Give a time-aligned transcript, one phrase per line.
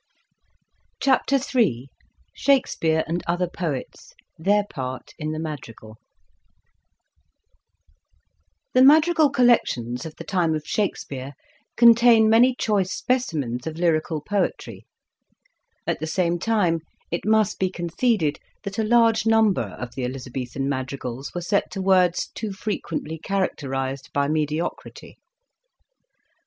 [0.99, 1.37] Introduction.
[1.37, 1.91] CHAPTER III
[2.83, 3.03] 1 HE
[8.77, 11.33] madrigal collections of the time of Shakespeare
[11.77, 14.87] contain many choice specimens of lyrical poetry.
[15.85, 16.79] At the same time
[17.11, 21.69] it must be conceded that a large number of the Eliza bethan madrigals were set
[21.73, 25.19] to words too frequently characterised by mediocrity.